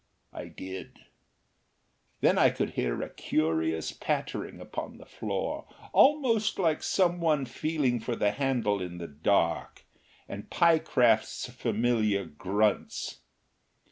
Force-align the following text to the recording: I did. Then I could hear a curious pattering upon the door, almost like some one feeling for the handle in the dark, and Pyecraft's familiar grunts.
I 0.33 0.47
did. 0.47 1.01
Then 2.21 2.39
I 2.39 2.49
could 2.49 2.71
hear 2.71 3.03
a 3.03 3.09
curious 3.11 3.91
pattering 3.91 4.59
upon 4.59 4.97
the 4.97 5.07
door, 5.19 5.67
almost 5.93 6.57
like 6.57 6.81
some 6.81 7.19
one 7.19 7.45
feeling 7.45 7.99
for 7.99 8.15
the 8.15 8.31
handle 8.31 8.81
in 8.81 8.97
the 8.97 9.07
dark, 9.07 9.85
and 10.27 10.49
Pyecraft's 10.49 11.51
familiar 11.51 12.25
grunts. 12.25 13.19